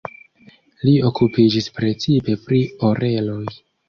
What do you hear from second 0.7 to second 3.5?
Li okupiĝis precipe pri oreloj.